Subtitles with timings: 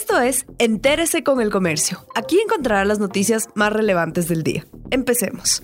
[0.00, 2.06] Esto es Entérese con el Comercio.
[2.14, 4.64] Aquí encontrará las noticias más relevantes del día.
[4.92, 5.60] Empecemos.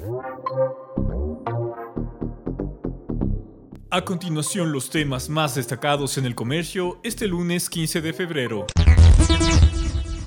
[3.90, 8.66] A continuación, los temas más destacados en el comercio este lunes 15 de febrero.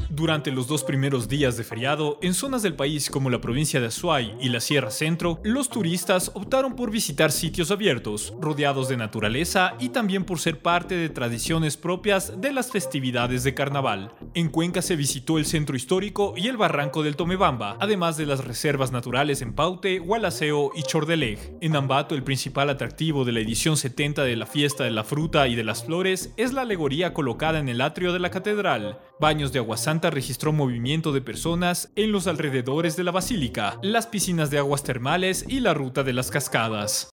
[0.10, 3.88] Durante los dos primeros días de feriado, en zonas del país como la provincia de
[3.88, 9.75] Azuay y la Sierra Centro, los turistas optaron por visitar sitios abiertos, rodeados de naturaleza
[9.80, 14.14] y también por ser parte de tradiciones propias de las festividades de carnaval.
[14.34, 18.46] En Cuenca se visitó el centro histórico y el barranco del Tomebamba, además de las
[18.46, 21.57] reservas naturales en Paute, Gualaceo y Chordeleg.
[21.60, 25.50] En Ambato, el principal atractivo de la edición 70 de la Fiesta de la Fruta
[25.50, 29.00] y de las Flores es la alegoría colocada en el atrio de la catedral.
[29.20, 34.06] Baños de agua santa registró movimiento de personas en los alrededores de la basílica, las
[34.06, 37.09] piscinas de aguas termales y la ruta de las cascadas.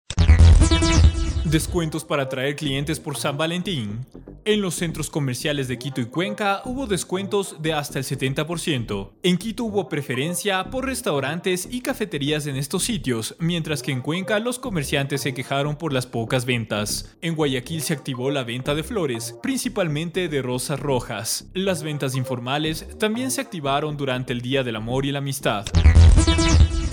[1.45, 4.05] Descuentos para atraer clientes por San Valentín.
[4.45, 9.11] En los centros comerciales de Quito y Cuenca hubo descuentos de hasta el 70%.
[9.23, 14.39] En Quito hubo preferencia por restaurantes y cafeterías en estos sitios, mientras que en Cuenca
[14.39, 17.15] los comerciantes se quejaron por las pocas ventas.
[17.21, 21.47] En Guayaquil se activó la venta de flores, principalmente de rosas rojas.
[21.53, 25.67] Las ventas informales también se activaron durante el Día del Amor y la Amistad.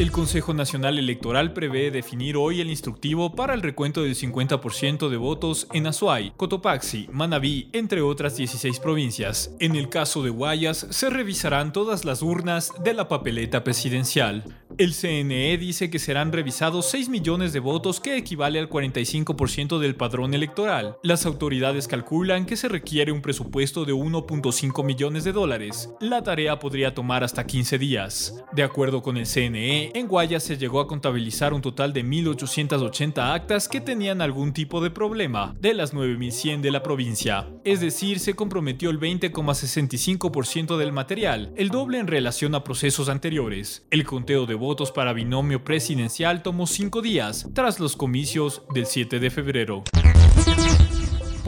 [0.01, 5.19] El Consejo Nacional Electoral prevé definir hoy el instructivo para el recuento del 50% de
[5.19, 9.55] votos en Azuay, Cotopaxi, Manabí, entre otras 16 provincias.
[9.61, 14.43] En el caso de Guayas, se revisarán todas las urnas de la papeleta presidencial.
[14.81, 19.95] El CNE dice que serán revisados 6 millones de votos que equivale al 45% del
[19.95, 20.97] padrón electoral.
[21.03, 25.91] Las autoridades calculan que se requiere un presupuesto de 1.5 millones de dólares.
[26.01, 28.43] La tarea podría tomar hasta 15 días.
[28.53, 33.35] De acuerdo con el CNE, en Guayas se llegó a contabilizar un total de 1.880
[33.35, 37.51] actas que tenían algún tipo de problema, de las 9.100 de la provincia.
[37.67, 43.87] Es decir, se comprometió el 20,65% del material, el doble en relación a procesos anteriores.
[43.91, 48.87] El conteo de votos votos para binomio presidencial tomó cinco días tras los comicios del
[48.87, 49.83] 7 de febrero.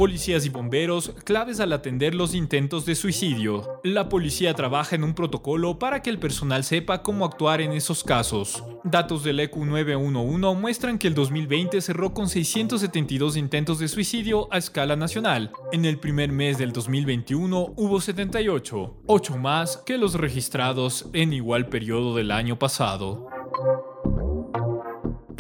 [0.03, 3.81] Policías y bomberos claves al atender los intentos de suicidio.
[3.85, 8.03] La policía trabaja en un protocolo para que el personal sepa cómo actuar en esos
[8.03, 8.65] casos.
[8.83, 14.59] Datos del EQ 911 muestran que el 2020 cerró con 672 intentos de suicidio a
[14.59, 15.53] escala nacional.
[15.71, 21.69] En el primer mes del 2021 hubo 78, 8 más que los registrados en igual
[21.69, 23.29] periodo del año pasado.